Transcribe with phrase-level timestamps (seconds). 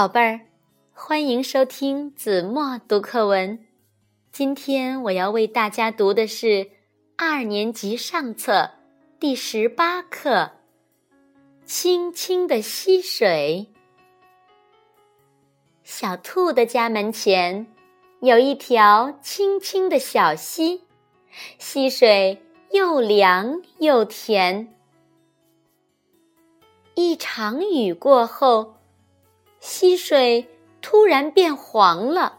[0.00, 0.40] 宝贝儿，
[0.94, 3.66] 欢迎收听子墨读课文。
[4.32, 6.70] 今天我要为大家读的是
[7.18, 8.70] 二年级上册
[9.18, 10.30] 第十八课
[11.66, 13.68] 《清清的溪水》。
[15.84, 17.66] 小兔的家门前
[18.22, 20.84] 有一条清清的小溪，
[21.58, 24.74] 溪水又凉又甜。
[26.94, 28.79] 一场雨过后。
[29.60, 30.48] 溪水
[30.80, 32.38] 突然变黄了，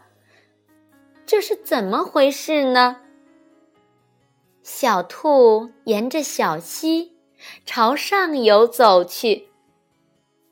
[1.24, 2.96] 这是怎么回事呢？
[4.64, 7.16] 小兔沿着小溪
[7.64, 9.48] 朝上游走去，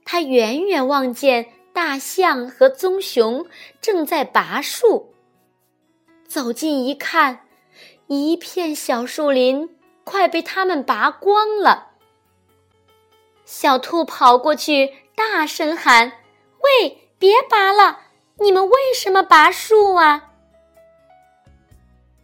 [0.04, 3.46] 它远远望见大象和棕熊
[3.80, 5.12] 正在拔树。
[6.28, 7.46] 走近一看，
[8.06, 11.88] 一片小树林快被它们拔光了。
[13.44, 16.12] 小兔跑过去，大声喊。
[16.62, 18.00] 喂，别拔了！
[18.38, 20.30] 你们为什么拔树啊？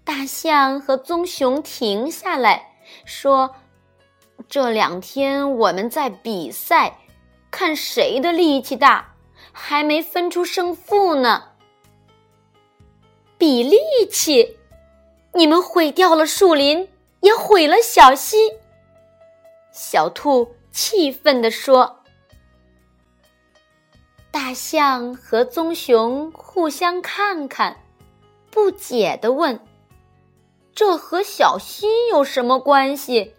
[0.04, 3.54] 大象和棕熊停下来说
[4.48, 6.98] ：“这两天我们在比赛，
[7.50, 9.14] 看谁的力气大，
[9.52, 11.50] 还没分出胜负呢。”
[13.36, 13.78] 比力
[14.10, 14.56] 气？
[15.34, 16.88] 你们毁掉了树林，
[17.20, 18.52] 也毁了小溪。
[19.72, 22.04] 小兔气愤地说。
[24.46, 27.78] 大象和棕熊互相看看，
[28.48, 29.58] 不解地问
[30.72, 33.34] ：“这和小溪有什么关系？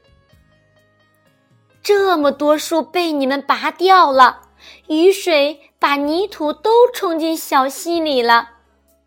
[1.81, 4.49] 这么多树被你们拔掉了，
[4.89, 8.49] 雨水把泥土都冲进小溪里了。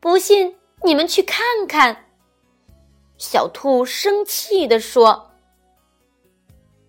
[0.01, 2.07] 不信，你们去看看。”
[3.19, 5.33] 小兔生气地说。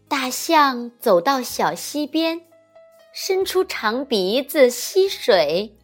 [0.08, 2.44] 大象走到小溪边。
[3.14, 5.78] 伸出长鼻子吸水，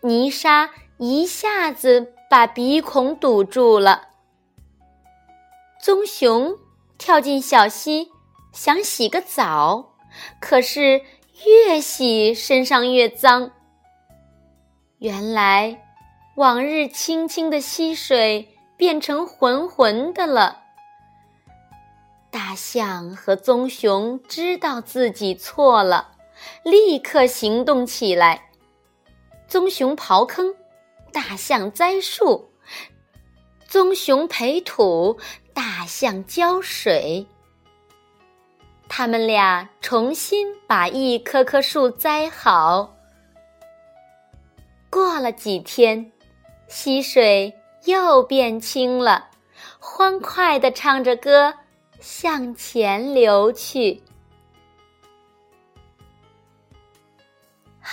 [0.00, 4.08] 泥沙一下子把鼻孔堵住了。
[5.80, 6.56] 棕熊
[6.98, 8.10] 跳进小溪，
[8.52, 9.94] 想洗个澡，
[10.40, 11.02] 可是
[11.46, 13.52] 越洗身上越脏。
[14.98, 15.84] 原来，
[16.34, 20.62] 往日清清的溪水变成浑浑的了。
[22.30, 26.15] 大象和棕熊知道自己错了。
[26.62, 28.50] 立刻行动起来！
[29.48, 30.54] 棕熊刨坑，
[31.12, 32.48] 大象栽树；
[33.68, 35.18] 棕熊培土，
[35.54, 37.26] 大象浇水。
[38.88, 42.94] 他们俩重新把一棵棵树栽好。
[44.90, 46.12] 过了几天，
[46.68, 47.54] 溪水
[47.84, 49.28] 又变清了，
[49.78, 51.54] 欢快地唱着歌
[52.00, 54.02] 向前流去。